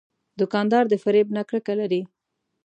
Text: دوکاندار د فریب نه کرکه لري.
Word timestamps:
دوکاندار 0.39 0.83
د 0.89 0.93
فریب 1.03 1.27
نه 1.35 1.41
کرکه 1.49 1.73
لري. 1.81 2.01